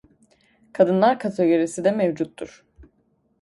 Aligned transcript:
Kadınlar 0.73 1.19
kategorisi 1.19 1.83
de 1.83 1.91
mevcuttur. 1.91 2.65